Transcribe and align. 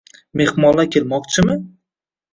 Mehmonlar 0.39 0.89
kelmoqchimi? 0.97 1.59